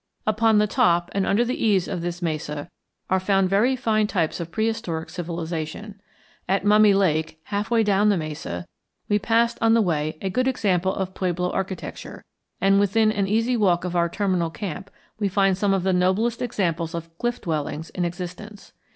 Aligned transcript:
Upon 0.25 0.57
the 0.57 0.65
top 0.65 1.11
and 1.13 1.27
under 1.27 1.45
the 1.45 1.63
eaves 1.63 1.87
of 1.87 2.01
this 2.01 2.23
mesa 2.23 2.67
are 3.07 3.19
found 3.19 3.51
very 3.51 3.75
fine 3.75 4.07
types 4.07 4.39
of 4.39 4.49
prehistoric 4.51 5.11
civilization. 5.11 6.01
At 6.49 6.65
Mummy 6.65 6.91
Lake, 6.95 7.39
half 7.43 7.69
way 7.69 7.83
down 7.83 8.09
the 8.09 8.17
mesa, 8.17 8.65
we 9.09 9.19
passed 9.19 9.59
on 9.61 9.75
the 9.75 9.79
way 9.83 10.17
a 10.19 10.31
good 10.31 10.47
example 10.47 10.91
of 10.95 11.13
pueblo 11.13 11.51
architecture, 11.51 12.25
and 12.59 12.79
within 12.79 13.11
an 13.11 13.27
easy 13.27 13.55
walk 13.55 13.83
of 13.83 13.95
our 13.95 14.09
terminal 14.09 14.49
camp 14.49 14.89
we 15.19 15.27
find 15.27 15.55
some 15.55 15.71
of 15.71 15.83
the 15.83 15.93
noblest 15.93 16.41
examples 16.41 16.95
of 16.95 17.15
cliff 17.19 17.39
dwellings 17.39 17.91
in 17.91 18.03
existence. 18.03 18.73